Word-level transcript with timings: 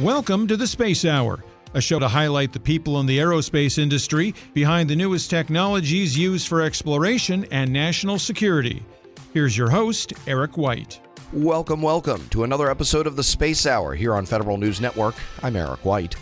Welcome 0.00 0.46
to 0.46 0.56
the 0.56 0.68
Space 0.68 1.04
Hour, 1.04 1.42
a 1.74 1.80
show 1.80 1.98
to 1.98 2.06
highlight 2.06 2.52
the 2.52 2.60
people 2.60 3.00
in 3.00 3.06
the 3.06 3.18
aerospace 3.18 3.78
industry 3.78 4.32
behind 4.54 4.88
the 4.88 4.94
newest 4.94 5.28
technologies 5.28 6.16
used 6.16 6.46
for 6.46 6.62
exploration 6.62 7.44
and 7.50 7.72
national 7.72 8.20
security. 8.20 8.84
Here's 9.34 9.56
your 9.56 9.70
host, 9.70 10.12
Eric 10.28 10.56
White. 10.56 11.00
Welcome, 11.32 11.82
welcome 11.82 12.28
to 12.28 12.44
another 12.44 12.70
episode 12.70 13.08
of 13.08 13.16
the 13.16 13.24
Space 13.24 13.66
Hour 13.66 13.96
here 13.96 14.14
on 14.14 14.24
Federal 14.24 14.56
News 14.56 14.80
Network. 14.80 15.16
I'm 15.42 15.56
Eric 15.56 15.84
White. 15.84 16.14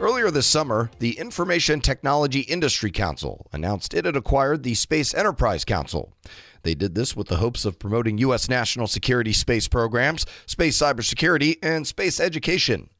Earlier 0.00 0.30
this 0.30 0.46
summer, 0.46 0.90
the 0.98 1.18
Information 1.18 1.80
Technology 1.80 2.40
Industry 2.40 2.90
Council 2.90 3.46
announced 3.52 3.94
it 3.94 4.04
had 4.04 4.16
acquired 4.16 4.62
the 4.62 4.74
Space 4.74 5.14
Enterprise 5.14 5.64
Council. 5.64 6.12
They 6.62 6.74
did 6.74 6.94
this 6.94 7.14
with 7.14 7.28
the 7.28 7.36
hopes 7.36 7.64
of 7.64 7.78
promoting 7.78 8.18
U.S. 8.18 8.48
national 8.48 8.86
security 8.88 9.32
space 9.32 9.68
programs, 9.68 10.26
space 10.46 10.78
cybersecurity, 10.78 11.58
and 11.62 11.86
space 11.86 12.18
education. 12.18 12.90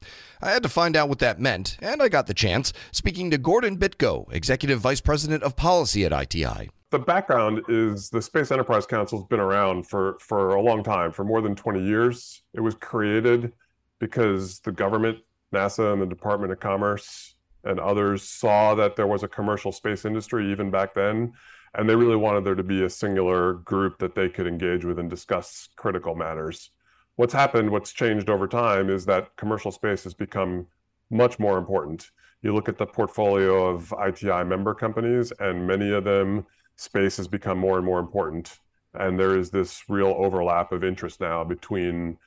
I 0.41 0.51
had 0.51 0.63
to 0.63 0.69
find 0.69 0.97
out 0.97 1.09
what 1.09 1.19
that 1.19 1.41
meant, 1.41 1.77
and 1.81 2.01
I 2.01 2.09
got 2.09 2.27
the 2.27 2.35
chance 2.35 2.73
speaking 2.93 3.31
to 3.31 3.39
Gordon 3.39 3.77
Bitko, 3.77 4.33
Executive 4.33 4.79
Vice 4.79 5.01
President 5.01 5.43
of 5.43 5.57
Policy 5.57 6.05
at 6.05 6.13
ITI. 6.13 6.71
The 6.91 6.99
background 7.01 7.63
is 7.69 8.09
the 8.09 8.23
Space 8.23 8.53
Enterprise 8.53 8.87
Council 8.87 9.19
has 9.19 9.27
been 9.27 9.41
around 9.41 9.89
for, 9.89 10.17
for 10.21 10.51
a 10.51 10.63
long 10.63 10.85
time, 10.85 11.11
for 11.11 11.25
more 11.25 11.41
than 11.41 11.57
20 11.57 11.83
years. 11.83 12.43
It 12.53 12.61
was 12.61 12.75
created 12.77 13.53
because 13.99 14.61
the 14.61 14.73
government, 14.73 15.19
NASA, 15.55 15.93
and 15.93 16.03
the 16.03 16.07
Department 16.07 16.53
of 16.53 16.61
Commerce 16.61 17.35
and 17.65 17.81
others 17.81 18.23
saw 18.23 18.75
that 18.75 18.97
there 18.97 19.07
was 19.07 19.23
a 19.23 19.29
commercial 19.29 19.73
space 19.73 20.05
industry 20.05 20.51
even 20.53 20.71
back 20.71 20.95
then 20.95 21.33
and 21.75 21.89
they 21.89 21.97
really 21.97 22.17
wanted 22.17 22.45
there 22.45 22.55
to 22.55 22.63
be 22.63 22.85
a 22.85 22.91
singular 22.91 23.55
group 23.55 23.99
that 23.99 24.15
they 24.15 24.29
could 24.29 24.47
engage 24.47 24.85
with 24.85 24.99
and 24.99 25.11
discuss 25.11 25.69
critical 25.77 26.15
matters. 26.15 26.71
What's 27.17 27.35
happened, 27.35 27.71
what's 27.71 27.93
changed 27.93 28.31
over 28.31 28.47
time 28.47 28.91
is 28.91 29.05
that 29.07 29.37
commercial 29.37 29.73
space 29.73 30.05
has 30.05 30.15
become 30.15 30.67
much 31.11 31.39
more 31.39 31.59
important. 31.59 32.11
You 32.43 32.55
look 32.55 32.69
at 32.69 32.79
the 32.79 32.87
portfolio 32.87 33.67
of 33.67 33.93
ITI 34.07 34.45
member 34.45 34.75
companies, 34.75 35.33
and 35.41 35.67
many 35.67 35.93
of 35.93 36.05
them, 36.05 36.47
space 36.77 37.17
has 37.17 37.29
become 37.29 37.59
more 37.59 37.77
and 37.77 37.87
more 37.87 38.01
important. 38.01 38.59
And 38.95 39.19
there 39.19 39.37
is 39.37 39.51
this 39.51 39.85
real 39.89 40.15
overlap 40.17 40.73
of 40.73 40.85
interest 40.85 41.21
now 41.21 41.45
between 41.45 42.19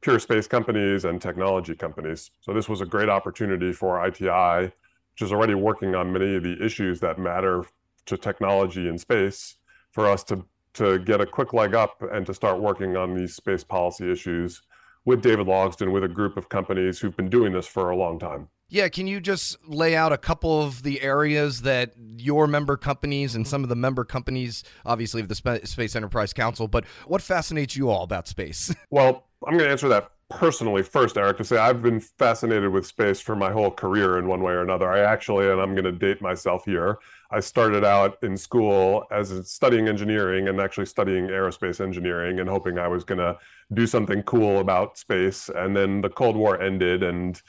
pure 0.00 0.18
space 0.18 0.46
companies 0.46 1.04
and 1.04 1.20
technology 1.20 1.74
companies. 1.74 2.30
So 2.40 2.52
this 2.52 2.68
was 2.68 2.80
a 2.80 2.86
great 2.86 3.08
opportunity 3.08 3.72
for 3.72 4.04
ITI, 4.06 4.72
which 5.12 5.22
is 5.22 5.32
already 5.32 5.54
working 5.54 5.94
on 5.94 6.12
many 6.12 6.36
of 6.36 6.42
the 6.42 6.62
issues 6.64 7.00
that 7.00 7.18
matter 7.18 7.64
to 8.06 8.16
technology 8.16 8.88
in 8.88 8.98
space 8.98 9.56
for 9.90 10.06
us 10.06 10.22
to 10.24 10.44
to 10.74 10.98
get 11.00 11.20
a 11.20 11.26
quick 11.26 11.52
leg 11.52 11.74
up 11.74 12.02
and 12.12 12.24
to 12.26 12.32
start 12.32 12.60
working 12.60 12.96
on 12.96 13.14
these 13.14 13.34
space 13.34 13.64
policy 13.64 14.10
issues 14.12 14.62
with 15.04 15.22
David 15.22 15.46
Logsdon, 15.46 15.90
with 15.90 16.04
a 16.04 16.08
group 16.08 16.36
of 16.36 16.48
companies 16.48 17.00
who've 17.00 17.16
been 17.16 17.30
doing 17.30 17.52
this 17.52 17.66
for 17.66 17.90
a 17.90 17.96
long 17.96 18.18
time. 18.18 18.48
Yeah, 18.68 18.88
can 18.90 19.06
you 19.06 19.20
just 19.20 19.56
lay 19.66 19.96
out 19.96 20.12
a 20.12 20.18
couple 20.18 20.62
of 20.62 20.82
the 20.82 21.00
areas 21.00 21.62
that 21.62 21.94
your 22.18 22.46
member 22.46 22.76
companies 22.76 23.34
and 23.34 23.48
some 23.48 23.62
of 23.62 23.70
the 23.70 23.76
member 23.76 24.04
companies, 24.04 24.62
obviously 24.84 25.22
of 25.22 25.28
the 25.28 25.60
Space 25.64 25.96
Enterprise 25.96 26.34
Council, 26.34 26.68
but 26.68 26.84
what 27.06 27.22
fascinates 27.22 27.74
you 27.76 27.88
all 27.88 28.02
about 28.04 28.28
space? 28.28 28.74
Well, 28.90 29.27
I'm 29.46 29.52
going 29.52 29.66
to 29.66 29.70
answer 29.70 29.88
that 29.88 30.10
personally 30.30 30.82
first, 30.82 31.16
Eric, 31.16 31.38
to 31.38 31.44
say 31.44 31.56
I've 31.56 31.80
been 31.82 32.00
fascinated 32.00 32.70
with 32.70 32.86
space 32.86 33.20
for 33.20 33.34
my 33.34 33.50
whole 33.50 33.70
career 33.70 34.18
in 34.18 34.26
one 34.26 34.42
way 34.42 34.52
or 34.52 34.62
another. 34.62 34.90
I 34.90 35.00
actually, 35.00 35.48
and 35.48 35.60
I'm 35.60 35.74
going 35.74 35.84
to 35.84 35.92
date 35.92 36.20
myself 36.20 36.64
here, 36.64 36.98
I 37.30 37.40
started 37.40 37.84
out 37.84 38.18
in 38.22 38.36
school 38.36 39.04
as 39.10 39.50
studying 39.50 39.88
engineering 39.88 40.48
and 40.48 40.60
actually 40.60 40.86
studying 40.86 41.28
aerospace 41.28 41.80
engineering 41.80 42.40
and 42.40 42.48
hoping 42.48 42.78
I 42.78 42.88
was 42.88 43.04
going 43.04 43.18
to 43.18 43.38
do 43.72 43.86
something 43.86 44.22
cool 44.24 44.58
about 44.58 44.98
space. 44.98 45.48
And 45.54 45.76
then 45.76 46.00
the 46.00 46.10
Cold 46.10 46.36
War 46.36 46.60
ended 46.60 47.02
and 47.02 47.40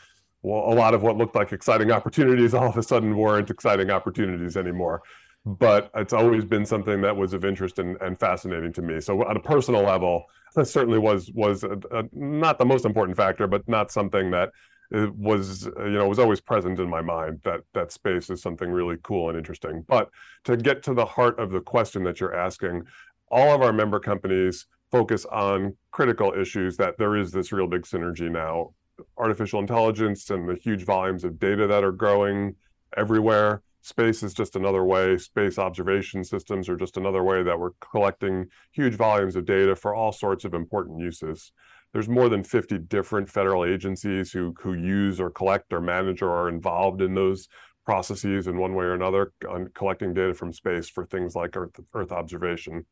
well, 0.41 0.71
a 0.71 0.75
lot 0.75 0.93
of 0.93 1.01
what 1.01 1.17
looked 1.17 1.35
like 1.35 1.51
exciting 1.51 1.91
opportunities 1.91 2.53
all 2.53 2.69
of 2.69 2.77
a 2.77 2.83
sudden 2.83 3.17
weren't 3.17 3.49
exciting 3.49 3.89
opportunities 3.89 4.55
anymore. 4.55 5.01
But 5.45 5.89
it's 5.95 6.13
always 6.13 6.45
been 6.45 6.65
something 6.65 7.01
that 7.01 7.15
was 7.15 7.33
of 7.33 7.43
interest 7.43 7.79
and, 7.79 7.97
and 8.01 8.19
fascinating 8.19 8.71
to 8.73 8.81
me. 8.81 9.01
So, 9.01 9.25
on 9.25 9.37
a 9.37 9.39
personal 9.39 9.81
level, 9.83 10.25
certainly 10.63 10.99
was 10.99 11.31
was 11.33 11.63
a, 11.63 11.79
a, 11.91 12.03
not 12.11 12.57
the 12.57 12.65
most 12.65 12.85
important 12.85 13.17
factor, 13.17 13.47
but 13.47 13.67
not 13.67 13.91
something 13.91 14.31
that 14.31 14.49
uh, 14.93 15.07
was 15.15 15.65
you 15.65 15.91
know 15.91 16.07
was 16.07 16.19
always 16.19 16.41
present 16.41 16.79
in 16.79 16.89
my 16.89 17.01
mind 17.01 17.39
that 17.43 17.61
that 17.73 17.91
space 17.91 18.29
is 18.29 18.41
something 18.41 18.69
really 18.71 18.97
cool 19.03 19.29
and 19.29 19.37
interesting. 19.37 19.83
But 19.87 20.09
to 20.45 20.57
get 20.57 20.83
to 20.83 20.93
the 20.93 21.05
heart 21.05 21.39
of 21.39 21.51
the 21.51 21.61
question 21.61 22.03
that 22.03 22.19
you're 22.19 22.35
asking, 22.35 22.83
all 23.29 23.53
of 23.53 23.61
our 23.61 23.73
member 23.73 23.99
companies 23.99 24.65
focus 24.91 25.25
on 25.25 25.75
critical 25.91 26.33
issues 26.33 26.77
that 26.77 26.97
there 26.97 27.15
is 27.15 27.31
this 27.31 27.51
real 27.51 27.67
big 27.67 27.83
synergy 27.83 28.29
now 28.29 28.73
artificial 29.17 29.59
intelligence 29.59 30.29
and 30.29 30.47
the 30.47 30.55
huge 30.55 30.83
volumes 30.83 31.23
of 31.23 31.39
data 31.39 31.67
that 31.67 31.83
are 31.83 31.91
growing 31.91 32.55
everywhere 32.97 33.61
space 33.81 34.23
is 34.23 34.33
just 34.33 34.55
another 34.55 34.83
way 34.83 35.17
space 35.17 35.57
observation 35.57 36.23
systems 36.23 36.67
are 36.67 36.75
just 36.75 36.97
another 36.97 37.23
way 37.23 37.43
that 37.43 37.57
we're 37.57 37.71
collecting 37.79 38.45
huge 38.71 38.95
volumes 38.95 39.35
of 39.35 39.45
data 39.45 39.75
for 39.75 39.95
all 39.95 40.11
sorts 40.11 40.43
of 40.45 40.53
important 40.53 40.99
uses. 40.99 41.51
There's 41.93 42.09
more 42.09 42.29
than 42.29 42.43
50 42.43 42.77
different 42.79 43.29
federal 43.29 43.65
agencies 43.65 44.31
who 44.31 44.53
who 44.59 44.73
use 44.73 45.19
or 45.19 45.29
collect 45.29 45.73
or 45.73 45.81
manage 45.81 46.21
or 46.21 46.29
are 46.29 46.49
involved 46.49 47.01
in 47.01 47.15
those 47.15 47.47
processes 47.85 48.47
in 48.47 48.57
one 48.57 48.75
way 48.75 48.85
or 48.85 48.93
another 48.93 49.31
on 49.49 49.69
collecting 49.73 50.13
data 50.13 50.33
from 50.33 50.53
space 50.53 50.89
for 50.89 51.05
things 51.05 51.35
like 51.35 51.55
earth, 51.57 51.79
earth 51.95 52.11
observation. 52.11 52.85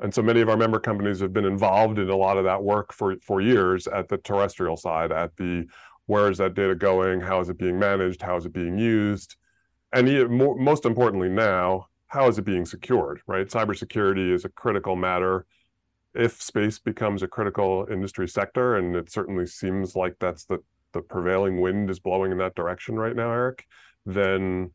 And 0.00 0.14
so 0.14 0.22
many 0.22 0.40
of 0.40 0.48
our 0.48 0.56
member 0.56 0.80
companies 0.80 1.20
have 1.20 1.32
been 1.32 1.44
involved 1.44 1.98
in 1.98 2.08
a 2.08 2.16
lot 2.16 2.38
of 2.38 2.44
that 2.44 2.62
work 2.62 2.92
for 2.92 3.16
for 3.20 3.40
years 3.40 3.86
at 3.88 4.08
the 4.08 4.18
terrestrial 4.18 4.76
side 4.76 5.12
at 5.12 5.36
the 5.36 5.66
where 6.06 6.30
is 6.30 6.38
that 6.38 6.54
data 6.54 6.74
going? 6.74 7.20
How 7.20 7.40
is 7.40 7.48
it 7.48 7.58
being 7.58 7.78
managed? 7.78 8.22
How 8.22 8.36
is 8.36 8.46
it 8.46 8.52
being 8.52 8.78
used 8.78 9.36
and 9.94 10.30
more, 10.30 10.56
most 10.56 10.84
importantly 10.84 11.28
now, 11.28 11.88
how 12.08 12.28
is 12.28 12.38
it 12.38 12.44
being 12.44 12.66
secured, 12.66 13.20
right? 13.26 13.48
Cybersecurity 13.48 14.32
is 14.32 14.44
a 14.44 14.48
critical 14.48 14.96
matter. 14.96 15.46
If 16.14 16.40
space 16.42 16.78
becomes 16.78 17.22
a 17.22 17.28
critical 17.28 17.86
industry 17.90 18.28
sector, 18.28 18.76
and 18.76 18.94
it 18.94 19.10
certainly 19.10 19.46
seems 19.46 19.96
like 19.96 20.16
that's 20.20 20.44
the, 20.44 20.58
the 20.92 21.00
prevailing 21.00 21.60
wind 21.60 21.90
is 21.90 21.98
blowing 21.98 22.30
in 22.30 22.38
that 22.38 22.54
direction 22.54 22.96
right 22.96 23.16
now, 23.16 23.32
Eric, 23.32 23.66
then 24.06 24.70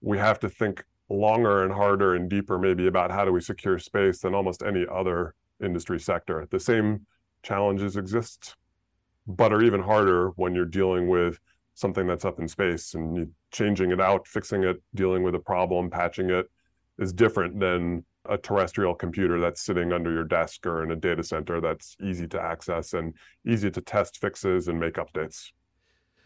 we 0.00 0.16
have 0.18 0.38
to 0.40 0.48
think 0.48 0.84
longer 1.10 1.64
and 1.64 1.72
harder 1.72 2.14
and 2.14 2.30
deeper 2.30 2.58
maybe 2.58 2.86
about 2.86 3.10
how 3.10 3.24
do 3.24 3.32
we 3.32 3.40
secure 3.40 3.78
space 3.78 4.20
than 4.20 4.34
almost 4.34 4.62
any 4.62 4.86
other 4.90 5.34
industry 5.62 5.98
sector. 5.98 6.46
The 6.50 6.60
same 6.60 7.06
challenges 7.42 7.96
exist, 7.96 8.56
but 9.26 9.52
are 9.52 9.62
even 9.62 9.82
harder 9.82 10.28
when 10.36 10.54
you're 10.54 10.64
dealing 10.64 11.08
with 11.08 11.40
something 11.80 12.06
that's 12.06 12.24
up 12.24 12.38
in 12.38 12.46
space 12.46 12.94
and 12.94 13.32
changing 13.50 13.90
it 13.90 14.00
out, 14.00 14.28
fixing 14.28 14.64
it, 14.64 14.82
dealing 14.94 15.22
with 15.22 15.34
a 15.34 15.38
problem, 15.38 15.90
patching 15.90 16.30
it 16.30 16.46
is 16.98 17.12
different 17.12 17.58
than 17.58 18.04
a 18.28 18.36
terrestrial 18.36 18.94
computer 18.94 19.40
that's 19.40 19.62
sitting 19.62 19.92
under 19.92 20.12
your 20.12 20.24
desk 20.24 20.66
or 20.66 20.82
in 20.82 20.90
a 20.90 20.96
data 20.96 21.22
center 21.22 21.60
that's 21.60 21.96
easy 22.02 22.26
to 22.28 22.40
access 22.40 22.92
and 22.92 23.14
easy 23.46 23.70
to 23.70 23.80
test 23.80 24.20
fixes 24.20 24.68
and 24.68 24.78
make 24.78 24.94
updates. 24.94 25.50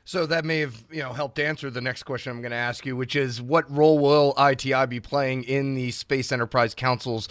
So 0.04 0.26
that 0.26 0.44
may 0.44 0.58
have 0.58 0.84
you 0.90 1.02
know 1.02 1.12
helped 1.12 1.38
answer 1.38 1.70
the 1.70 1.80
next 1.80 2.02
question 2.02 2.32
I'm 2.32 2.42
going 2.42 2.50
to 2.50 2.56
ask 2.56 2.84
you, 2.84 2.96
which 2.96 3.16
is 3.16 3.40
what 3.40 3.70
role 3.70 3.98
will 3.98 4.34
ITI 4.38 4.86
be 4.86 5.00
playing 5.00 5.44
in 5.44 5.74
the 5.74 5.92
Space 5.92 6.30
Enterprise 6.30 6.74
Council's 6.74 7.28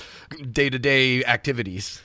day-to-day 0.51 1.23
activities? 1.25 2.01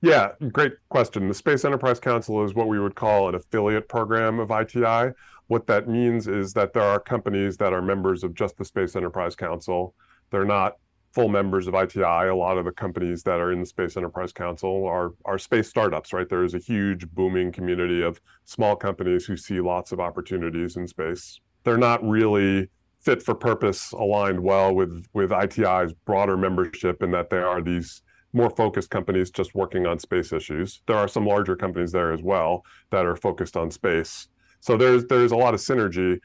Yeah, 0.00 0.30
great 0.52 0.74
question. 0.90 1.26
The 1.26 1.34
Space 1.34 1.64
Enterprise 1.64 1.98
Council 1.98 2.44
is 2.44 2.54
what 2.54 2.68
we 2.68 2.78
would 2.78 2.94
call 2.94 3.28
an 3.28 3.34
affiliate 3.34 3.88
program 3.88 4.38
of 4.38 4.50
ITI. 4.50 5.12
What 5.48 5.66
that 5.66 5.88
means 5.88 6.28
is 6.28 6.52
that 6.52 6.72
there 6.72 6.84
are 6.84 7.00
companies 7.00 7.56
that 7.56 7.72
are 7.72 7.82
members 7.82 8.22
of 8.22 8.34
just 8.34 8.56
the 8.58 8.64
Space 8.64 8.94
Enterprise 8.94 9.34
Council. 9.34 9.94
They're 10.30 10.44
not 10.44 10.76
full 11.12 11.28
members 11.28 11.66
of 11.66 11.74
ITI. 11.74 12.28
A 12.28 12.34
lot 12.34 12.58
of 12.58 12.64
the 12.64 12.70
companies 12.70 13.24
that 13.24 13.40
are 13.40 13.50
in 13.50 13.60
the 13.60 13.66
Space 13.66 13.96
Enterprise 13.96 14.32
Council 14.32 14.86
are, 14.86 15.14
are 15.24 15.38
space 15.38 15.68
startups, 15.68 16.12
right? 16.12 16.28
There 16.28 16.44
is 16.44 16.54
a 16.54 16.58
huge 16.58 17.08
booming 17.10 17.50
community 17.50 18.02
of 18.02 18.20
small 18.44 18.76
companies 18.76 19.24
who 19.24 19.36
see 19.36 19.60
lots 19.60 19.90
of 19.90 19.98
opportunities 19.98 20.76
in 20.76 20.86
space. 20.86 21.40
They're 21.64 21.76
not 21.76 22.06
really 22.06 22.68
fit 23.00 23.22
for 23.22 23.34
purpose 23.34 23.90
aligned 23.92 24.40
well 24.40 24.72
with, 24.74 25.06
with 25.12 25.32
ITI's 25.32 25.92
broader 26.04 26.36
membership 26.36 27.02
in 27.02 27.10
that 27.12 27.30
they 27.30 27.38
are 27.38 27.62
these 27.62 28.02
more 28.38 28.50
focused 28.50 28.88
companies 28.88 29.30
just 29.30 29.54
working 29.54 29.84
on 29.84 29.98
space 29.98 30.32
issues. 30.32 30.80
There 30.86 30.96
are 30.96 31.08
some 31.08 31.26
larger 31.26 31.56
companies 31.56 31.90
there 31.90 32.12
as 32.12 32.22
well 32.22 32.64
that 32.90 33.04
are 33.04 33.16
focused 33.16 33.56
on 33.56 33.70
space. 33.70 34.28
So 34.60 34.76
there's 34.76 35.04
there's 35.06 35.32
a 35.32 35.36
lot 35.36 35.54
of 35.54 35.60
synergy, 35.60 36.20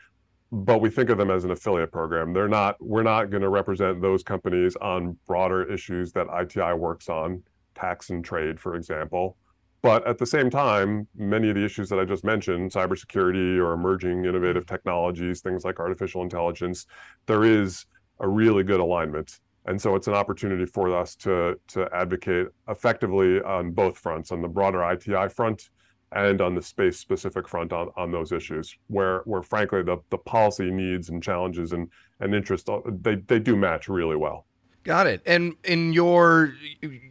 but 0.51 0.79
we 0.79 0.91
think 0.91 1.09
of 1.09 1.17
them 1.17 1.31
as 1.31 1.43
an 1.43 1.51
affiliate 1.51 1.91
program. 1.91 2.31
They're 2.31 2.47
not 2.47 2.75
we're 2.79 3.03
not 3.03 3.31
going 3.31 3.41
to 3.41 3.49
represent 3.49 3.99
those 4.01 4.21
companies 4.23 4.75
on 4.75 5.17
broader 5.27 5.63
issues 5.63 6.13
that 6.13 6.27
ITI 6.41 6.73
works 6.73 7.09
on, 7.09 7.41
tax 7.73 8.11
and 8.11 8.23
trade, 8.23 8.59
for 8.59 8.75
example. 8.75 9.35
But 9.81 10.07
at 10.07 10.17
the 10.17 10.25
same 10.25 10.49
time, 10.49 11.07
many 11.17 11.49
of 11.49 11.55
the 11.55 11.65
issues 11.65 11.89
that 11.89 11.99
I 11.99 12.05
just 12.05 12.23
mentioned, 12.23 12.71
cybersecurity 12.71 13.57
or 13.57 13.73
emerging 13.73 14.25
innovative 14.25 14.63
mm-hmm. 14.63 14.75
technologies, 14.75 15.41
things 15.41 15.65
like 15.65 15.79
artificial 15.79 16.21
intelligence, 16.21 16.85
there 17.25 17.43
is 17.43 17.85
a 18.19 18.27
really 18.27 18.63
good 18.63 18.79
alignment 18.79 19.39
and 19.65 19.81
so 19.81 19.95
it's 19.95 20.07
an 20.07 20.13
opportunity 20.13 20.65
for 20.65 20.95
us 20.95 21.15
to, 21.15 21.59
to 21.69 21.87
advocate 21.93 22.47
effectively 22.67 23.41
on 23.41 23.71
both 23.71 23.97
fronts, 23.97 24.31
on 24.31 24.41
the 24.41 24.47
broader 24.47 24.83
ITI 24.91 25.29
front 25.29 25.69
and 26.11 26.41
on 26.41 26.53
the 26.53 26.61
space 26.61 26.99
specific 26.99 27.47
front 27.47 27.73
on, 27.73 27.89
on 27.95 28.11
those 28.11 28.31
issues 28.31 28.77
where 28.87 29.21
where 29.25 29.41
frankly 29.41 29.81
the, 29.81 29.97
the 30.09 30.17
policy 30.17 30.69
needs 30.69 31.09
and 31.09 31.23
challenges 31.23 31.73
and, 31.73 31.89
and 32.19 32.35
interest 32.35 32.69
uh, 32.69 32.81
they, 33.01 33.15
they 33.15 33.39
do 33.39 33.55
match 33.55 33.87
really 33.87 34.15
well. 34.15 34.45
Got 34.83 35.07
it. 35.07 35.21
And 35.25 35.55
in 35.63 35.93
your 35.93 36.55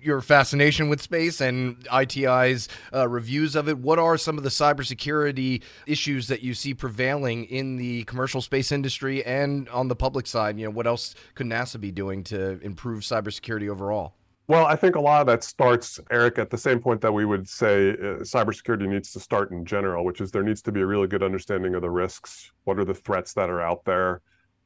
your 0.03 0.21
fascination 0.21 0.91
with 0.91 1.01
space 1.01 1.41
and 1.41 1.87
ITI's 1.91 2.69
uh, 2.93 3.09
reviews 3.09 3.57
of 3.57 3.69
it, 3.69 3.79
what 3.79 3.99
are 3.99 4.19
some 4.19 4.37
of 4.37 4.45
the 4.45 4.51
cybersecurity 4.51 5.63
issues 5.87 6.29
that 6.29 6.43
you 6.43 6.53
see 6.53 6.75
prevailing 6.75 7.45
in 7.47 7.77
the 7.77 8.05
commercial 8.05 8.43
space 8.43 8.73
industry 8.73 9.25
and 9.25 9.71
on 9.71 9.89
the 9.89 9.97
public 9.97 10.27
side? 10.27 10.59
You 10.59 10.67
know, 10.67 10.71
what 10.71 10.87
else 10.87 11.15
could 11.35 11.47
NASA 11.47 11.81
be 11.81 11.91
doing 11.91 12.25
to 12.25 12.61
improve 12.61 13.05
cybersecurity 13.05 13.71
overall? 13.71 14.15
Well, 14.49 14.67
I 14.67 14.77
think 14.77 14.97
a 14.97 15.01
lot 15.01 15.23
of 15.23 15.27
that 15.29 15.43
starts, 15.43 15.99
Eric, 16.11 16.39
at 16.39 16.51
the 16.51 16.59
same 16.59 16.79
point 16.79 17.01
that 17.01 17.13
we 17.13 17.25
would 17.25 17.49
say 17.49 17.91
uh, 17.91 18.21
cybersecurity 18.21 18.87
needs 18.87 19.13
to 19.13 19.21
start 19.21 19.51
in 19.51 19.65
general, 19.65 20.05
which 20.05 20.21
is 20.21 20.31
there 20.31 20.43
needs 20.43 20.61
to 20.63 20.73
be 20.73 20.83
a 20.83 20.87
really 20.87 21.07
good 21.07 21.23
understanding 21.23 21.75
of 21.75 21.81
the 21.81 21.91
risks. 21.91 22.53
What 22.65 22.79
are 22.79 22.85
the 22.85 22.93
threats 22.93 23.33
that 23.33 23.49
are 23.49 23.63
out 23.63 23.87
there? 23.87 24.21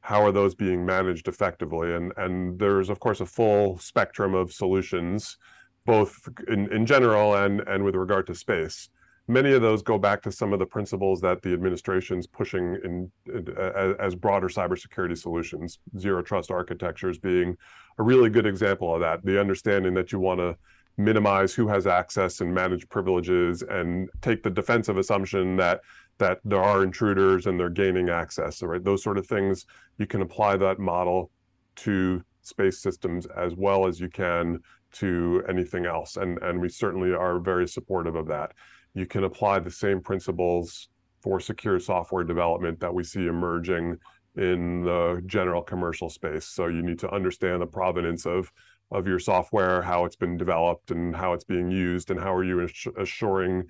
How 0.07 0.21
are 0.21 0.31
those 0.31 0.55
being 0.55 0.85
managed 0.85 1.27
effectively? 1.27 1.93
And 1.93 2.13
and 2.15 2.57
there's 2.57 2.89
of 2.89 2.97
course 3.01 3.19
a 3.19 3.25
full 3.25 3.77
spectrum 3.77 4.33
of 4.35 4.53
solutions, 4.53 5.37
both 5.85 6.29
in, 6.47 6.71
in 6.71 6.85
general 6.85 7.35
and 7.35 7.59
and 7.67 7.83
with 7.83 7.93
regard 7.93 8.25
to 8.27 8.33
space. 8.33 8.89
Many 9.27 9.51
of 9.51 9.61
those 9.61 9.81
go 9.81 9.97
back 9.97 10.21
to 10.21 10.31
some 10.31 10.53
of 10.53 10.59
the 10.59 10.65
principles 10.65 11.19
that 11.19 11.41
the 11.41 11.51
administration's 11.51 12.25
pushing 12.25 12.77
in, 12.85 13.11
in 13.25 13.49
as, 13.57 13.95
as 13.99 14.15
broader 14.15 14.47
cybersecurity 14.47 15.17
solutions. 15.17 15.79
Zero 15.99 16.21
trust 16.21 16.51
architectures 16.51 17.17
being 17.19 17.57
a 17.99 18.03
really 18.03 18.29
good 18.29 18.45
example 18.45 18.95
of 18.95 19.01
that. 19.01 19.25
The 19.25 19.37
understanding 19.37 19.93
that 19.95 20.13
you 20.13 20.19
want 20.19 20.39
to 20.39 20.55
minimize 20.97 21.53
who 21.53 21.67
has 21.67 21.85
access 21.85 22.39
and 22.39 22.53
manage 22.53 22.87
privileges 22.87 23.61
and 23.61 24.09
take 24.21 24.41
the 24.41 24.49
defensive 24.49 24.97
assumption 24.97 25.57
that 25.57 25.81
that 26.17 26.39
there 26.43 26.61
are 26.61 26.83
intruders 26.83 27.45
and 27.45 27.59
they're 27.59 27.69
gaining 27.69 28.09
access, 28.09 28.61
right? 28.63 28.83
Those 28.83 29.03
sort 29.03 29.17
of 29.17 29.27
things, 29.27 29.65
you 29.97 30.07
can 30.07 30.21
apply 30.21 30.57
that 30.57 30.79
model 30.79 31.31
to 31.77 32.23
space 32.41 32.81
systems 32.81 33.27
as 33.37 33.55
well 33.55 33.87
as 33.87 33.99
you 33.99 34.09
can 34.09 34.59
to 34.93 35.43
anything 35.49 35.85
else. 35.85 36.17
And, 36.17 36.39
and 36.41 36.59
we 36.59 36.69
certainly 36.69 37.11
are 37.13 37.39
very 37.39 37.67
supportive 37.67 38.15
of 38.15 38.27
that. 38.27 38.53
You 38.93 39.05
can 39.05 39.25
apply 39.25 39.59
the 39.59 39.71
same 39.71 40.01
principles 40.01 40.89
for 41.21 41.39
secure 41.39 41.79
software 41.79 42.23
development 42.23 42.79
that 42.79 42.93
we 42.93 43.03
see 43.03 43.27
emerging 43.27 43.97
in 44.37 44.83
the 44.83 45.21
general 45.25 45.61
commercial 45.61 46.09
space. 46.09 46.45
So 46.45 46.67
you 46.67 46.81
need 46.81 46.99
to 46.99 47.11
understand 47.11 47.61
the 47.61 47.67
provenance 47.67 48.25
of 48.25 48.51
of 48.91 49.05
your 49.05 49.19
software, 49.19 49.81
how 49.81 50.05
it's 50.05 50.15
been 50.15 50.37
developed 50.37 50.91
and 50.91 51.13
how 51.15 51.33
it's 51.33 51.43
being 51.43 51.69
used, 51.69 52.09
and 52.09 52.19
how 52.19 52.33
are 52.33 52.43
you 52.43 52.67
assuring 52.97 53.65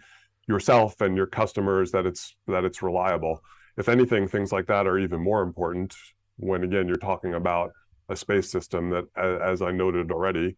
yourself 0.47 1.01
and 1.01 1.15
your 1.15 1.27
customers 1.27 1.91
that 1.91 2.05
it's 2.05 2.35
that 2.47 2.63
it's 2.63 2.81
reliable. 2.81 3.43
If 3.77 3.89
anything, 3.89 4.27
things 4.27 4.51
like 4.51 4.67
that 4.67 4.87
are 4.87 4.97
even 4.97 5.21
more 5.21 5.41
important 5.41 5.95
when 6.37 6.63
again 6.63 6.87
you're 6.87 6.97
talking 6.97 7.33
about 7.33 7.71
a 8.09 8.15
space 8.15 8.49
system 8.49 8.89
that, 8.89 9.05
as 9.17 9.61
I 9.61 9.71
noted 9.71 10.11
already, 10.11 10.55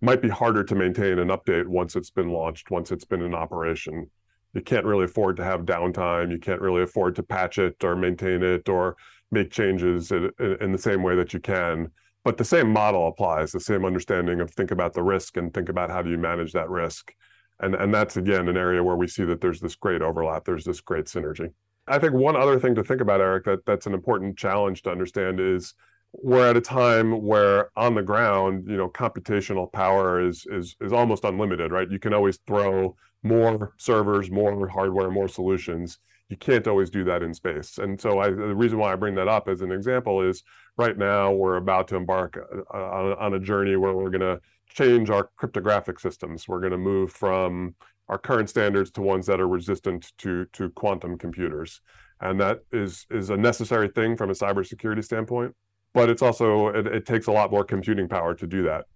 might 0.00 0.20
be 0.20 0.28
harder 0.28 0.64
to 0.64 0.74
maintain 0.74 1.20
and 1.20 1.30
update 1.30 1.66
once 1.66 1.94
it's 1.94 2.10
been 2.10 2.30
launched, 2.30 2.70
once 2.70 2.90
it's 2.90 3.04
been 3.04 3.22
in 3.22 3.34
operation. 3.34 4.10
You 4.52 4.60
can't 4.60 4.84
really 4.84 5.04
afford 5.04 5.36
to 5.36 5.44
have 5.44 5.60
downtime. 5.60 6.30
You 6.30 6.38
can't 6.38 6.60
really 6.60 6.82
afford 6.82 7.14
to 7.16 7.22
patch 7.22 7.58
it 7.58 7.82
or 7.84 7.94
maintain 7.94 8.42
it 8.42 8.68
or 8.68 8.96
make 9.30 9.50
changes 9.50 10.10
in, 10.10 10.72
the 10.72 10.78
same 10.78 11.02
way 11.02 11.14
that 11.16 11.32
you 11.32 11.40
can. 11.40 11.90
But 12.24 12.36
the 12.36 12.44
same 12.44 12.70
model 12.70 13.08
applies, 13.08 13.52
the 13.52 13.60
same 13.60 13.84
understanding 13.84 14.40
of 14.40 14.50
think 14.50 14.72
about 14.72 14.92
the 14.92 15.02
risk 15.02 15.36
and 15.36 15.54
think 15.54 15.68
about 15.68 15.90
how 15.90 16.02
do 16.02 16.10
you 16.10 16.18
manage 16.18 16.52
that 16.52 16.68
risk 16.68 17.14
and 17.60 17.74
and 17.74 17.92
that's 17.94 18.16
again 18.16 18.48
an 18.48 18.56
area 18.56 18.82
where 18.82 18.96
we 18.96 19.06
see 19.06 19.24
that 19.24 19.40
there's 19.40 19.60
this 19.60 19.74
great 19.74 20.02
overlap 20.02 20.44
there's 20.44 20.64
this 20.64 20.80
great 20.80 21.06
synergy. 21.06 21.52
I 21.86 21.98
think 21.98 22.14
one 22.14 22.36
other 22.36 22.60
thing 22.60 22.74
to 22.76 22.84
think 22.84 23.00
about 23.00 23.20
eric 23.20 23.44
that 23.44 23.64
that's 23.66 23.86
an 23.86 23.94
important 23.94 24.36
challenge 24.36 24.82
to 24.82 24.90
understand 24.90 25.40
is 25.40 25.74
we're 26.12 26.48
at 26.48 26.56
a 26.56 26.60
time 26.60 27.22
where 27.22 27.70
on 27.76 27.94
the 27.94 28.02
ground 28.02 28.68
you 28.68 28.76
know 28.76 28.88
computational 28.88 29.72
power 29.72 30.20
is 30.20 30.46
is 30.50 30.76
is 30.80 30.92
almost 30.92 31.24
unlimited 31.24 31.72
right? 31.72 31.90
You 31.90 31.98
can 31.98 32.12
always 32.12 32.38
throw 32.46 32.96
more 33.22 33.74
servers 33.78 34.30
more 34.30 34.68
hardware 34.68 35.10
more 35.10 35.28
solutions. 35.28 35.98
You 36.28 36.36
can't 36.36 36.66
always 36.66 36.88
do 36.88 37.04
that 37.04 37.22
in 37.22 37.34
space. 37.34 37.76
And 37.76 38.00
so 38.00 38.18
I, 38.18 38.30
the 38.30 38.54
reason 38.54 38.78
why 38.78 38.92
i 38.92 38.96
bring 38.96 39.14
that 39.16 39.28
up 39.28 39.48
as 39.48 39.60
an 39.60 39.70
example 39.70 40.22
is 40.22 40.42
right 40.78 40.96
now 40.96 41.30
we're 41.30 41.56
about 41.56 41.88
to 41.88 41.96
embark 41.96 42.38
uh, 42.72 42.76
on, 42.76 43.12
on 43.18 43.34
a 43.34 43.40
journey 43.40 43.76
where 43.76 43.92
we're 43.92 44.08
going 44.08 44.20
to 44.20 44.40
change 44.74 45.10
our 45.10 45.30
cryptographic 45.36 46.00
systems. 46.00 46.48
We're 46.48 46.60
going 46.60 46.72
to 46.72 46.78
move 46.78 47.12
from 47.12 47.74
our 48.08 48.18
current 48.18 48.48
standards 48.48 48.90
to 48.92 49.02
ones 49.02 49.26
that 49.26 49.40
are 49.40 49.48
resistant 49.48 50.12
to 50.18 50.46
to 50.52 50.70
quantum 50.70 51.16
computers, 51.18 51.80
and 52.20 52.40
that 52.40 52.60
is 52.72 53.06
is 53.10 53.30
a 53.30 53.36
necessary 53.36 53.88
thing 53.88 54.16
from 54.16 54.30
a 54.30 54.34
cybersecurity 54.34 55.04
standpoint. 55.04 55.54
But 55.94 56.10
it's 56.10 56.22
also 56.22 56.68
it, 56.68 56.86
it 56.86 57.06
takes 57.06 57.26
a 57.26 57.32
lot 57.32 57.50
more 57.50 57.64
computing 57.64 58.08
power 58.08 58.34
to 58.34 58.46
do 58.46 58.62
that, 58.64 58.86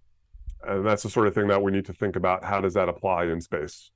and 0.63 0.85
that's 0.85 1.03
the 1.03 1.09
sort 1.09 1.27
of 1.27 1.35
thing 1.35 1.47
that 1.47 1.61
we 1.61 1.71
need 1.71 1.85
to 1.85 1.93
think 1.93 2.15
about. 2.15 2.43
How 2.43 2.61
does 2.61 2.73
that 2.73 2.89
apply 2.89 3.25
in 3.25 3.41
space? 3.41 3.91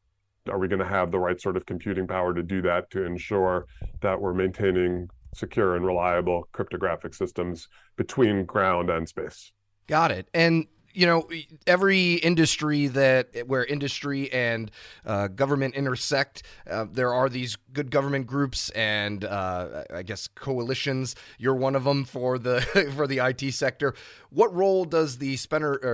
Are 0.50 0.57
we 0.57 0.68
going 0.68 0.80
to 0.80 0.86
have 0.86 1.12
the 1.12 1.19
right 1.19 1.39
sort 1.39 1.56
of 1.56 1.66
computing 1.66 2.07
power 2.07 2.33
to 2.33 2.42
do 2.42 2.62
that 2.63 2.89
to 2.92 3.06
ensure 3.06 3.68
that 4.01 4.19
we're 4.19 4.33
maintaining 4.33 5.07
secure 5.36 5.75
and 5.75 5.86
reliable 5.86 6.48
cryptographic 6.51 7.13
systems 7.13 7.68
between 7.95 8.45
ground 8.45 8.89
and 8.89 9.07
space? 9.07 9.51
Got 9.88 10.12
it. 10.12 10.28
And 10.33 10.66
you 10.94 11.06
know 11.06 11.28
every 11.68 12.14
industry 12.16 12.88
that 12.88 13.48
where 13.48 13.66
industry 13.66 14.32
and 14.34 14.72
uh, 15.06 15.28
government 15.28 15.76
intersect 15.76 16.44
uh, 16.70 16.86
there 16.92 17.14
are 17.14 17.30
these 17.30 17.58
good 17.74 17.92
government 17.92 18.28
groups 18.28 18.70
and 18.72 19.26
uh, 19.26 19.84
i 19.94 20.04
guess 20.04 20.28
coalitions. 20.36 21.16
You're 21.38 21.56
one 21.56 21.76
of 21.76 21.84
them 21.84 22.04
for 22.04 22.38
the 22.38 22.62
for 22.96 23.08
the 23.08 23.20
it 23.20 23.54
sector. 23.54 23.94
What 24.30 24.54
role 24.54 24.86
does 24.86 25.18
the 25.18 25.38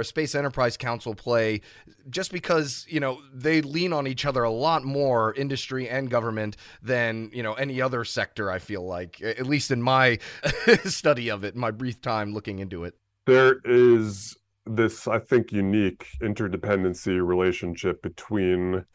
space 0.03 0.35
enterprise 0.35 0.77
council 0.77 1.13
play? 1.15 1.61
Just 2.09 2.31
because 2.31 2.85
you 2.89 2.99
know 2.99 3.21
they 3.33 3.61
lean 3.61 3.93
on 3.93 4.07
each 4.07 4.25
other 4.25 4.43
a 4.43 4.51
lot 4.51 4.83
more 4.83 5.33
industry 5.35 5.87
and 5.89 6.09
government 6.09 6.57
than 6.81 7.29
you 7.33 7.43
know 7.43 7.53
any 7.53 7.81
other 7.81 8.03
sector 8.03 8.49
i 8.51 8.59
feel 8.59 8.85
like 8.85 9.21
at 9.21 9.45
least 9.45 9.71
in 9.71 9.81
my 9.81 10.17
study 10.85 11.29
of 11.29 11.43
it 11.43 11.55
my 11.55 11.71
brief 11.71 12.01
time 12.01 12.33
looking 12.33 12.59
into 12.59 12.83
it. 12.83 12.95
There 13.25 13.59
is 13.65 14.37
this, 14.69 15.07
I 15.07 15.19
think, 15.19 15.51
unique 15.51 16.07
interdependency 16.21 17.25
relationship 17.25 18.01
between 18.01 18.85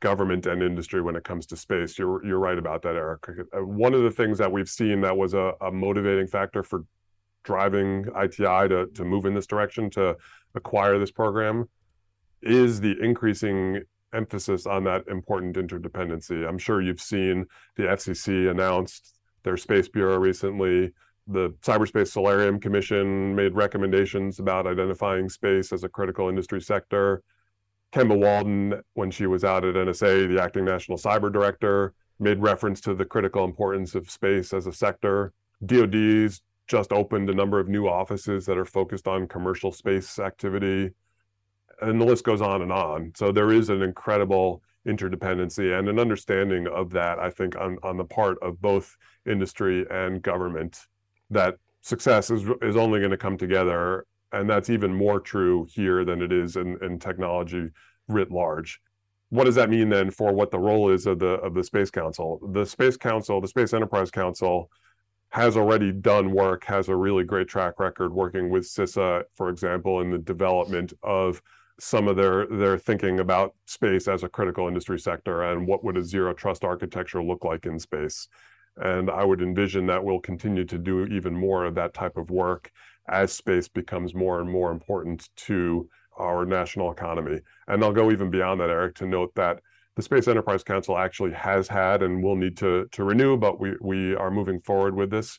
government 0.00 0.46
and 0.46 0.62
industry 0.62 1.02
when 1.02 1.16
it 1.16 1.24
comes 1.24 1.46
to 1.46 1.56
space. 1.56 1.98
You're 1.98 2.24
you're 2.24 2.38
right 2.38 2.58
about 2.58 2.82
that, 2.82 2.96
Eric. 2.96 3.28
Uh, 3.28 3.64
one 3.64 3.94
of 3.94 4.02
the 4.02 4.10
things 4.10 4.38
that 4.38 4.50
we've 4.50 4.68
seen 4.68 5.00
that 5.02 5.16
was 5.16 5.34
a, 5.34 5.52
a 5.60 5.70
motivating 5.70 6.26
factor 6.26 6.62
for 6.62 6.84
driving 7.44 8.06
ITI 8.20 8.68
to 8.68 8.88
to 8.94 9.04
move 9.04 9.26
in 9.26 9.34
this 9.34 9.46
direction 9.46 9.90
to 9.90 10.16
acquire 10.54 10.98
this 10.98 11.10
program 11.10 11.68
is 12.42 12.80
the 12.80 12.96
increasing 13.02 13.82
emphasis 14.12 14.66
on 14.66 14.84
that 14.84 15.06
important 15.08 15.56
interdependency. 15.56 16.48
I'm 16.48 16.58
sure 16.58 16.80
you've 16.80 17.00
seen 17.00 17.46
the 17.76 17.84
FCC 17.84 18.50
announced 18.50 19.18
their 19.42 19.56
space 19.56 19.88
bureau 19.88 20.18
recently 20.18 20.92
the 21.26 21.50
Cyberspace 21.62 22.08
Solarium 22.08 22.58
Commission 22.60 23.34
made 23.34 23.54
recommendations 23.54 24.38
about 24.38 24.66
identifying 24.66 25.28
space 25.28 25.72
as 25.72 25.84
a 25.84 25.88
critical 25.88 26.28
industry 26.28 26.60
sector. 26.60 27.22
Kemba 27.92 28.18
Walden, 28.18 28.80
when 28.94 29.10
she 29.10 29.26
was 29.26 29.44
out 29.44 29.64
at 29.64 29.74
NSA, 29.74 30.28
the 30.32 30.42
acting 30.42 30.64
national 30.64 30.98
cyber 30.98 31.32
director, 31.32 31.94
made 32.18 32.40
reference 32.40 32.80
to 32.82 32.94
the 32.94 33.04
critical 33.04 33.44
importance 33.44 33.94
of 33.94 34.10
space 34.10 34.52
as 34.52 34.66
a 34.66 34.72
sector. 34.72 35.32
DoD's 35.64 36.42
just 36.68 36.92
opened 36.92 37.28
a 37.28 37.34
number 37.34 37.58
of 37.58 37.68
new 37.68 37.88
offices 37.88 38.46
that 38.46 38.56
are 38.56 38.64
focused 38.64 39.08
on 39.08 39.26
commercial 39.26 39.72
space 39.72 40.18
activity. 40.18 40.90
And 41.80 42.00
the 42.00 42.04
list 42.04 42.24
goes 42.24 42.40
on 42.40 42.62
and 42.62 42.70
on. 42.70 43.12
So 43.16 43.32
there 43.32 43.50
is 43.50 43.70
an 43.70 43.82
incredible 43.82 44.62
interdependency 44.86 45.76
and 45.76 45.88
an 45.88 45.98
understanding 45.98 46.68
of 46.68 46.90
that, 46.90 47.18
I 47.18 47.30
think, 47.30 47.56
on, 47.56 47.78
on 47.82 47.96
the 47.96 48.04
part 48.04 48.38
of 48.40 48.60
both 48.60 48.96
industry 49.26 49.84
and 49.90 50.22
government 50.22 50.86
that 51.30 51.56
success 51.82 52.30
is 52.30 52.44
is 52.62 52.76
only 52.76 52.98
going 52.98 53.10
to 53.10 53.16
come 53.16 53.36
together 53.36 54.06
and 54.32 54.48
that's 54.48 54.70
even 54.70 54.94
more 54.94 55.20
true 55.20 55.66
here 55.70 56.04
than 56.04 56.22
it 56.22 56.32
is 56.32 56.56
in, 56.56 56.78
in 56.82 56.98
technology 56.98 57.68
writ 58.08 58.30
large. 58.30 58.80
What 59.30 59.44
does 59.44 59.54
that 59.56 59.70
mean 59.70 59.88
then 59.88 60.10
for 60.10 60.32
what 60.32 60.50
the 60.50 60.58
role 60.58 60.90
is 60.90 61.06
of 61.06 61.18
the 61.18 61.34
of 61.40 61.54
the 61.54 61.64
space 61.64 61.90
council? 61.90 62.40
The 62.52 62.66
space 62.66 62.96
council 62.96 63.40
the 63.40 63.48
space 63.48 63.72
enterprise 63.72 64.10
council 64.10 64.70
has 65.30 65.56
already 65.56 65.92
done 65.92 66.32
work 66.32 66.64
has 66.64 66.88
a 66.88 66.96
really 66.96 67.22
great 67.22 67.46
track 67.48 67.78
record 67.78 68.12
working 68.12 68.50
with 68.50 68.64
CISA 68.64 69.24
for 69.34 69.48
example 69.48 70.00
in 70.00 70.10
the 70.10 70.18
development 70.18 70.92
of 71.02 71.40
some 71.78 72.08
of 72.08 72.16
their 72.16 72.46
their 72.46 72.76
thinking 72.76 73.20
about 73.20 73.54
space 73.66 74.08
as 74.08 74.24
a 74.24 74.28
critical 74.28 74.66
industry 74.66 74.98
sector 74.98 75.44
and 75.44 75.66
what 75.66 75.84
would 75.84 75.96
a 75.96 76.04
zero 76.04 76.34
trust 76.34 76.64
architecture 76.64 77.22
look 77.22 77.44
like 77.44 77.64
in 77.64 77.78
space 77.78 78.28
and 78.80 79.10
I 79.10 79.24
would 79.24 79.42
envision 79.42 79.86
that 79.86 80.02
we'll 80.02 80.20
continue 80.20 80.64
to 80.64 80.78
do 80.78 81.04
even 81.06 81.34
more 81.34 81.64
of 81.64 81.74
that 81.76 81.94
type 81.94 82.16
of 82.16 82.30
work 82.30 82.70
as 83.08 83.32
space 83.32 83.68
becomes 83.68 84.14
more 84.14 84.40
and 84.40 84.50
more 84.50 84.70
important 84.70 85.28
to 85.34 85.88
our 86.16 86.44
national 86.44 86.90
economy. 86.90 87.40
And 87.68 87.82
I'll 87.82 87.92
go 87.92 88.10
even 88.10 88.30
beyond 88.30 88.60
that, 88.60 88.70
Eric, 88.70 88.94
to 88.96 89.06
note 89.06 89.34
that 89.34 89.60
the 89.96 90.02
Space 90.02 90.28
Enterprise 90.28 90.62
Council 90.62 90.96
actually 90.96 91.32
has 91.32 91.68
had 91.68 92.02
and 92.02 92.22
will 92.22 92.36
need 92.36 92.56
to 92.58 92.86
to 92.92 93.04
renew, 93.04 93.36
but 93.36 93.60
we 93.60 93.74
we 93.80 94.14
are 94.14 94.30
moving 94.30 94.60
forward 94.60 94.94
with 94.94 95.10
this 95.10 95.38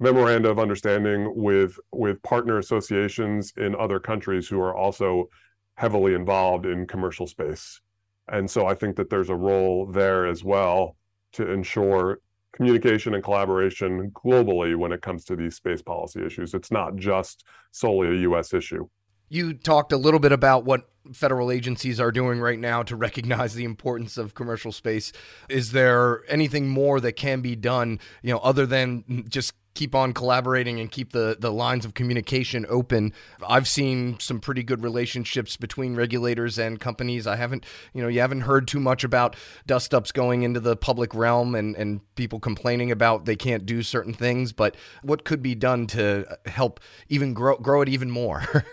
memoranda 0.00 0.48
of 0.48 0.58
understanding 0.58 1.32
with 1.34 1.78
with 1.92 2.22
partner 2.22 2.58
associations 2.58 3.52
in 3.56 3.74
other 3.74 3.98
countries 3.98 4.48
who 4.48 4.60
are 4.60 4.74
also 4.74 5.28
heavily 5.74 6.14
involved 6.14 6.66
in 6.66 6.86
commercial 6.86 7.26
space. 7.26 7.80
And 8.28 8.50
so 8.50 8.66
I 8.66 8.74
think 8.74 8.96
that 8.96 9.10
there's 9.10 9.30
a 9.30 9.36
role 9.36 9.86
there 9.86 10.26
as 10.26 10.44
well 10.44 10.96
to 11.32 11.50
ensure 11.50 12.20
communication 12.58 13.14
and 13.14 13.22
collaboration 13.22 14.10
globally 14.10 14.74
when 14.74 14.90
it 14.90 15.00
comes 15.00 15.24
to 15.24 15.36
these 15.36 15.54
space 15.54 15.80
policy 15.80 16.26
issues. 16.26 16.54
It's 16.54 16.72
not 16.72 16.96
just 16.96 17.44
solely 17.70 18.08
a 18.08 18.20
US 18.30 18.52
issue. 18.52 18.88
You 19.28 19.54
talked 19.54 19.92
a 19.92 19.96
little 19.96 20.18
bit 20.18 20.32
about 20.32 20.64
what 20.64 20.88
federal 21.12 21.52
agencies 21.52 22.00
are 22.00 22.10
doing 22.10 22.40
right 22.40 22.58
now 22.58 22.82
to 22.82 22.96
recognize 22.96 23.54
the 23.54 23.64
importance 23.64 24.18
of 24.18 24.34
commercial 24.34 24.72
space. 24.72 25.12
Is 25.48 25.70
there 25.70 26.24
anything 26.28 26.68
more 26.68 27.00
that 27.00 27.12
can 27.12 27.42
be 27.42 27.54
done, 27.54 28.00
you 28.22 28.32
know, 28.32 28.40
other 28.40 28.66
than 28.66 29.24
just 29.28 29.54
keep 29.78 29.94
on 29.94 30.12
collaborating 30.12 30.80
and 30.80 30.90
keep 30.90 31.12
the, 31.12 31.36
the 31.38 31.52
lines 31.52 31.84
of 31.84 31.94
communication 31.94 32.66
open. 32.68 33.12
I've 33.48 33.68
seen 33.68 34.18
some 34.18 34.40
pretty 34.40 34.64
good 34.64 34.82
relationships 34.82 35.56
between 35.56 35.94
regulators 35.94 36.58
and 36.58 36.80
companies. 36.80 37.28
I 37.28 37.36
haven't, 37.36 37.64
you 37.94 38.02
know, 38.02 38.08
you 38.08 38.18
haven't 38.18 38.40
heard 38.40 38.66
too 38.66 38.80
much 38.80 39.04
about 39.04 39.36
dust 39.68 39.94
ups 39.94 40.10
going 40.10 40.42
into 40.42 40.58
the 40.58 40.76
public 40.76 41.14
realm 41.14 41.54
and, 41.54 41.76
and 41.76 42.00
people 42.16 42.40
complaining 42.40 42.90
about 42.90 43.24
they 43.24 43.36
can't 43.36 43.66
do 43.66 43.84
certain 43.84 44.12
things, 44.12 44.52
but 44.52 44.74
what 45.02 45.24
could 45.24 45.42
be 45.42 45.54
done 45.54 45.86
to 45.86 46.26
help 46.46 46.80
even 47.08 47.32
grow, 47.32 47.56
grow 47.56 47.80
it 47.80 47.88
even 47.88 48.10
more? 48.10 48.42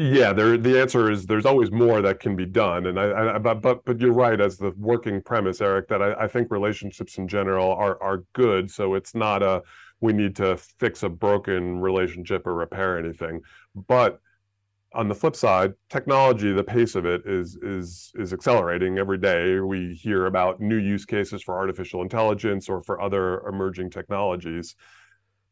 Yeah, 0.00 0.32
there. 0.32 0.56
The 0.56 0.80
answer 0.80 1.10
is 1.10 1.26
there's 1.26 1.44
always 1.44 1.72
more 1.72 2.00
that 2.02 2.20
can 2.20 2.36
be 2.36 2.46
done, 2.46 2.86
and 2.86 3.00
I, 3.00 3.34
I 3.34 3.38
but 3.38 3.60
but 3.60 3.84
but 3.84 3.98
you're 3.98 4.12
right 4.12 4.40
as 4.40 4.56
the 4.56 4.72
working 4.78 5.20
premise, 5.20 5.60
Eric, 5.60 5.88
that 5.88 6.00
I, 6.00 6.12
I 6.12 6.28
think 6.28 6.52
relationships 6.52 7.18
in 7.18 7.26
general 7.26 7.72
are 7.72 8.00
are 8.00 8.22
good. 8.32 8.70
So 8.70 8.94
it's 8.94 9.16
not 9.16 9.42
a 9.42 9.64
we 10.00 10.12
need 10.12 10.36
to 10.36 10.56
fix 10.56 11.02
a 11.02 11.08
broken 11.08 11.80
relationship 11.80 12.46
or 12.46 12.54
repair 12.54 12.98
anything, 12.98 13.40
but 13.86 14.20
on 14.94 15.06
the 15.06 15.14
flip 15.14 15.36
side, 15.36 15.74
technology, 15.90 16.52
the 16.52 16.64
pace 16.64 16.94
of 16.94 17.04
it 17.04 17.22
is 17.26 17.56
is 17.62 18.10
is 18.14 18.32
accelerating 18.32 18.98
every 18.98 19.18
day. 19.18 19.60
We 19.60 19.92
hear 19.94 20.26
about 20.26 20.60
new 20.60 20.78
use 20.78 21.04
cases 21.04 21.42
for 21.42 21.56
artificial 21.56 22.00
intelligence 22.00 22.68
or 22.68 22.82
for 22.82 23.00
other 23.00 23.46
emerging 23.46 23.90
technologies 23.90 24.74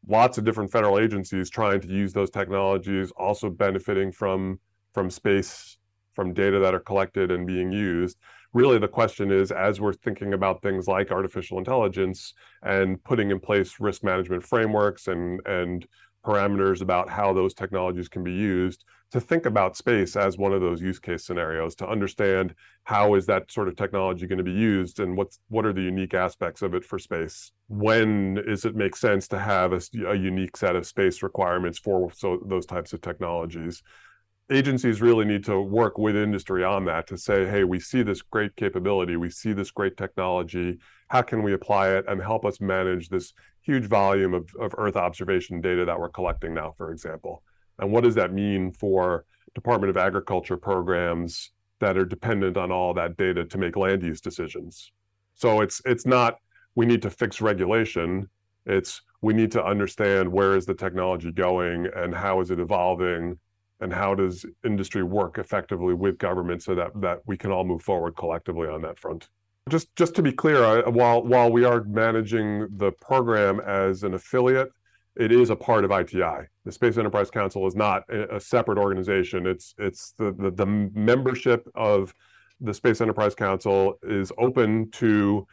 lots 0.07 0.37
of 0.37 0.43
different 0.43 0.71
federal 0.71 0.99
agencies 0.99 1.49
trying 1.49 1.81
to 1.81 1.87
use 1.87 2.13
those 2.13 2.29
technologies, 2.29 3.11
also 3.11 3.49
benefiting 3.49 4.11
from 4.11 4.59
from 4.93 5.09
space, 5.09 5.76
from 6.17 6.33
data 6.33 6.57
that 6.57 6.73
are 6.73 6.79
collected 6.79 7.29
and 7.29 7.45
being 7.45 7.71
used. 7.71 8.17
Really, 8.51 8.79
the 8.79 8.87
question 8.87 9.31
is, 9.31 9.51
as 9.51 9.79
we're 9.79 9.93
thinking 9.93 10.33
about 10.33 10.63
things 10.63 10.87
like 10.87 11.11
artificial 11.11 11.59
intelligence 11.59 12.33
and 12.63 13.01
putting 13.03 13.29
in 13.29 13.39
place 13.39 13.79
risk 13.79 14.03
management 14.03 14.43
frameworks 14.43 15.07
and 15.07 15.39
and 15.45 15.85
parameters 16.25 16.81
about 16.81 17.07
how 17.07 17.31
those 17.33 17.53
technologies 17.53 18.09
can 18.09 18.23
be 18.23 18.33
used 18.33 18.83
to 19.11 19.21
think 19.21 19.45
about 19.45 19.77
space 19.77 20.17
as 20.17 20.37
one 20.37 20.51
of 20.51 20.59
those 20.59 20.81
use 20.81 20.99
case 20.99 21.23
scenarios 21.23 21.75
to 21.75 21.87
understand 21.87 22.53
how 22.83 23.13
is 23.13 23.25
that 23.27 23.49
sort 23.49 23.67
of 23.69 23.75
technology 23.75 24.27
going 24.27 24.37
to 24.37 24.43
be 24.43 24.51
used 24.51 24.99
and 24.99 25.15
what's 25.15 25.39
what 25.47 25.65
are 25.65 25.71
the 25.71 25.81
unique 25.81 26.13
aspects 26.13 26.61
of 26.61 26.73
it 26.73 26.83
for 26.83 26.99
space 26.99 27.51
when 27.69 28.37
is 28.45 28.65
it 28.65 28.75
make 28.75 28.95
sense 28.95 29.27
to 29.27 29.39
have 29.39 29.71
a, 29.71 29.81
a 30.07 30.15
unique 30.15 30.57
set 30.57 30.75
of 30.75 30.85
space 30.85 31.23
requirements 31.23 31.79
for 31.79 32.11
so 32.11 32.39
those 32.45 32.65
types 32.65 32.91
of 32.91 32.99
technologies 32.99 33.81
agencies 34.49 35.01
really 35.01 35.25
need 35.25 35.43
to 35.43 35.59
work 35.59 35.97
with 35.97 36.15
industry 36.15 36.63
on 36.63 36.85
that 36.85 37.05
to 37.05 37.17
say 37.17 37.45
hey 37.45 37.65
we 37.65 37.79
see 37.81 38.01
this 38.01 38.21
great 38.21 38.55
capability 38.55 39.17
we 39.17 39.29
see 39.29 39.51
this 39.51 39.71
great 39.71 39.97
technology 39.97 40.77
how 41.09 41.21
can 41.21 41.43
we 41.43 41.53
apply 41.53 41.89
it 41.89 42.05
and 42.07 42.21
help 42.21 42.45
us 42.45 42.61
manage 42.61 43.09
this 43.09 43.33
huge 43.67 43.85
volume 43.85 44.33
of, 44.33 44.49
of 44.59 44.73
Earth 44.77 44.95
observation 44.95 45.59
data 45.59 45.83
that 45.83 45.99
we're 45.99 46.09
collecting 46.09 46.53
now, 46.53 46.73
for 46.77 46.91
example. 46.91 47.43
And 47.79 47.91
what 47.91 48.05
does 48.05 48.15
that 48.15 48.33
mean 48.33 48.71
for 48.71 49.25
Department 49.53 49.89
of 49.89 49.97
Agriculture 49.97 50.55
programs 50.55 51.51
that 51.79 51.97
are 51.97 52.05
dependent 52.05 52.55
on 52.57 52.71
all 52.71 52.93
that 52.93 53.17
data 53.17 53.43
to 53.45 53.57
make 53.57 53.75
land 53.75 54.03
use 54.03 54.21
decisions? 54.21 54.91
So 55.35 55.61
it's 55.61 55.81
it's 55.85 56.05
not 56.05 56.37
we 56.75 56.85
need 56.85 57.01
to 57.03 57.09
fix 57.09 57.41
regulation. 57.41 58.29
It's 58.65 59.01
we 59.21 59.33
need 59.33 59.51
to 59.51 59.63
understand 59.63 60.31
where 60.31 60.55
is 60.55 60.65
the 60.65 60.73
technology 60.73 61.31
going 61.31 61.87
and 61.95 62.15
how 62.15 62.39
is 62.39 62.51
it 62.51 62.59
evolving 62.59 63.37
and 63.79 63.93
how 63.93 64.15
does 64.15 64.45
industry 64.65 65.03
work 65.03 65.37
effectively 65.37 65.93
with 65.93 66.17
government 66.17 66.63
so 66.63 66.75
that 66.75 66.91
that 67.01 67.19
we 67.25 67.37
can 67.37 67.51
all 67.51 67.63
move 67.63 67.81
forward 67.81 68.15
collectively 68.15 68.67
on 68.67 68.81
that 68.81 68.97
front. 68.97 69.29
Just 69.69 69.95
just 69.95 70.15
to 70.15 70.21
be 70.21 70.31
clear, 70.31 70.63
I, 70.63 70.89
while 70.89 71.23
while 71.23 71.51
we 71.51 71.65
are 71.65 71.83
managing 71.83 72.67
the 72.77 72.91
program 72.91 73.59
as 73.59 74.03
an 74.03 74.13
affiliate, 74.13 74.69
it 75.15 75.31
is 75.31 75.49
a 75.49 75.55
part 75.55 75.83
of 75.83 75.91
ITI. 75.91 76.47
The 76.65 76.71
Space 76.71 76.97
Enterprise 76.97 77.29
Council 77.29 77.67
is 77.67 77.75
not 77.75 78.03
a, 78.09 78.39
separate 78.39 78.77
organization. 78.77 79.45
It's 79.45 79.75
it's 79.77 80.13
the, 80.17 80.31
the 80.31 80.51
the 80.51 80.65
membership 80.65 81.67
of 81.75 82.13
the 82.61 82.73
Space 82.73 83.01
Enterprise 83.01 83.35
Council 83.35 83.99
is 84.03 84.31
open 84.37 84.89
to 84.91 85.45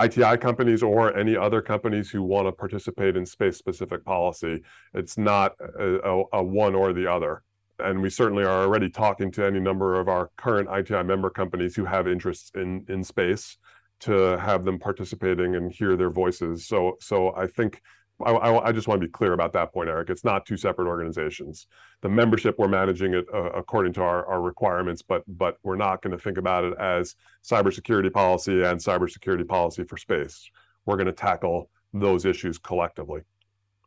ITI 0.00 0.36
companies 0.36 0.82
or 0.82 1.16
any 1.16 1.36
other 1.36 1.62
companies 1.62 2.10
who 2.10 2.22
want 2.22 2.46
to 2.46 2.52
participate 2.52 3.16
in 3.16 3.24
space 3.26 3.56
specific 3.56 4.04
policy. 4.04 4.62
It's 4.94 5.16
not 5.18 5.54
a, 5.78 5.96
a, 6.08 6.24
a 6.34 6.42
one 6.42 6.74
or 6.74 6.92
the 6.92 7.10
other 7.10 7.42
and 7.84 8.00
we 8.00 8.10
certainly 8.10 8.44
are 8.44 8.62
already 8.62 8.88
talking 8.88 9.30
to 9.32 9.44
any 9.44 9.60
number 9.60 9.98
of 9.98 10.08
our 10.08 10.30
current 10.36 10.68
ITI 10.70 11.02
member 11.02 11.30
companies 11.30 11.74
who 11.74 11.84
have 11.84 12.06
interests 12.06 12.50
in 12.54 12.84
in 12.88 13.02
space 13.02 13.56
to 14.00 14.38
have 14.38 14.64
them 14.64 14.78
participating 14.78 15.56
and 15.56 15.72
hear 15.72 15.96
their 15.96 16.10
voices. 16.10 16.66
So 16.66 16.96
so 17.00 17.34
I 17.34 17.46
think 17.46 17.82
I, 18.24 18.72
just 18.72 18.88
want 18.88 19.00
to 19.00 19.06
be 19.06 19.10
clear 19.10 19.32
about 19.32 19.52
that 19.54 19.72
point, 19.72 19.88
Eric. 19.88 20.10
It's 20.10 20.24
not 20.24 20.46
two 20.46 20.56
separate 20.56 20.88
organizations. 20.88 21.66
The 22.02 22.08
membership 22.08 22.58
we're 22.58 22.68
managing 22.68 23.14
it 23.14 23.26
uh, 23.32 23.50
according 23.50 23.92
to 23.94 24.02
our, 24.02 24.40
requirements, 24.40 25.02
but 25.02 25.22
but 25.26 25.58
we're 25.62 25.76
not 25.76 26.02
going 26.02 26.16
to 26.16 26.22
think 26.22 26.38
about 26.38 26.64
it 26.64 26.74
as 26.78 27.14
cybersecurity 27.44 28.12
policy 28.12 28.62
and 28.62 28.80
cybersecurity 28.80 29.46
policy 29.46 29.84
for 29.84 29.96
space. 29.96 30.50
We're 30.86 30.96
going 30.96 31.06
to 31.06 31.12
tackle 31.12 31.70
those 31.92 32.24
issues 32.24 32.58
collectively. 32.58 33.22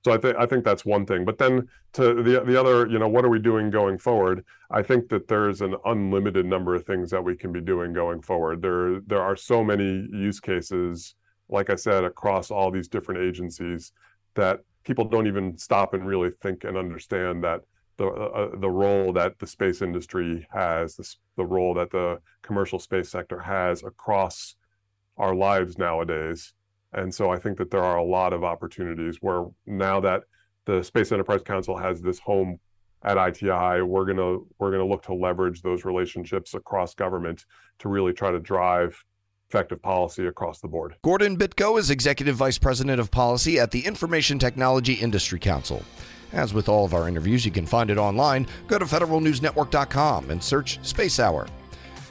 So 0.05 0.11
I 0.11 0.17
think 0.17 0.35
I 0.37 0.45
think 0.45 0.65
that's 0.65 0.85
one 0.85 1.05
thing. 1.05 1.25
But 1.25 1.37
then 1.37 1.67
to 1.93 2.21
the 2.21 2.41
the 2.41 2.59
other, 2.59 2.87
you 2.87 2.99
know, 2.99 3.07
what 3.07 3.23
are 3.25 3.29
we 3.29 3.39
doing 3.39 3.69
going 3.69 3.97
forward? 3.97 4.43
I 4.69 4.81
think 4.81 5.09
that 5.09 5.27
there's 5.27 5.61
an 5.61 5.75
unlimited 5.85 6.45
number 6.45 6.75
of 6.75 6.85
things 6.85 7.09
that 7.11 7.23
we 7.23 7.35
can 7.35 7.51
be 7.51 7.61
doing 7.61 7.93
going 7.93 8.21
forward. 8.21 8.61
There 8.61 8.99
there 9.01 9.21
are 9.21 9.35
so 9.35 9.63
many 9.63 10.07
use 10.11 10.39
cases, 10.39 11.15
like 11.49 11.69
I 11.69 11.75
said, 11.75 12.03
across 12.03 12.51
all 12.51 12.69
these 12.69 12.89
different 12.89 13.21
agencies 13.21 13.93
that 14.35 14.59
people 14.83 15.05
don't 15.05 15.27
even 15.27 15.57
stop 15.57 15.93
and 15.93 16.05
really 16.05 16.31
think 16.41 16.63
and 16.63 16.77
understand 16.77 17.43
that 17.43 17.61
the 17.97 18.07
uh, 18.07 18.09
uh 18.09 18.59
the 18.59 18.69
role 18.69 19.13
that 19.13 19.37
the 19.39 19.47
space 19.47 19.81
industry 19.81 20.47
has, 20.51 20.95
the, 20.95 21.15
the 21.37 21.45
role 21.45 21.73
that 21.73 21.91
the 21.91 22.19
commercial 22.41 22.79
space 22.79 23.09
sector 23.09 23.39
has 23.39 23.83
across 23.83 24.55
our 25.17 25.35
lives 25.35 25.77
nowadays. 25.77 26.53
And 26.93 27.13
so 27.13 27.31
I 27.31 27.37
think 27.37 27.57
that 27.57 27.71
there 27.71 27.83
are 27.83 27.97
a 27.97 28.03
lot 28.03 28.33
of 28.33 28.43
opportunities 28.43 29.17
where 29.21 29.45
now 29.65 29.99
that 30.01 30.23
the 30.65 30.83
Space 30.83 31.11
Enterprise 31.11 31.41
Council 31.43 31.77
has 31.77 32.01
this 32.01 32.19
home 32.19 32.59
at 33.03 33.17
ITI, 33.17 33.81
we're 33.81 34.05
gonna 34.05 34.39
we're 34.59 34.71
gonna 34.71 34.85
look 34.85 35.03
to 35.03 35.13
leverage 35.13 35.61
those 35.61 35.85
relationships 35.85 36.53
across 36.53 36.93
government 36.93 37.45
to 37.79 37.89
really 37.89 38.13
try 38.13 38.31
to 38.31 38.39
drive 38.39 39.03
effective 39.53 39.81
policy 39.83 40.25
across 40.25 40.59
the 40.59 40.67
board. 40.67 40.95
Gordon 41.03 41.37
Bitko 41.37 41.77
is 41.77 41.91
Executive 41.91 42.35
Vice 42.35 42.57
President 42.57 42.99
of 42.99 43.11
Policy 43.11 43.59
at 43.59 43.69
the 43.69 43.85
Information 43.85 44.39
Technology 44.39 44.93
Industry 44.93 45.37
Council. 45.37 45.83
As 46.31 46.55
with 46.55 46.67
all 46.67 46.85
of 46.85 46.95
our 46.95 47.07
interviews, 47.07 47.45
you 47.45 47.51
can 47.51 47.67
find 47.67 47.91
it 47.91 47.99
online. 47.99 48.47
Go 48.65 48.79
to 48.79 48.85
federalnewsnetwork.com 48.85 50.31
and 50.31 50.43
search 50.43 50.83
Space 50.83 51.19
Hour. 51.19 51.45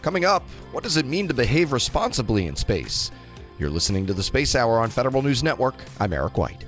Coming 0.03 0.25
up, 0.25 0.49
what 0.71 0.85
does 0.85 0.97
it 0.97 1.07
mean 1.07 1.27
to 1.27 1.35
behave 1.35 1.73
responsibly 1.73 2.47
in 2.47 2.55
space? 2.55 3.11
You're 3.59 3.71
listening 3.71 4.07
to 4.07 4.15
the 4.15 4.23
Space 4.23 4.55
Hour 4.55 4.79
on 4.79 4.91
Federal 4.91 5.23
News 5.23 5.43
Network. 5.43 5.75
I'm 5.99 6.13
Eric 6.13 6.39
White. 6.39 6.65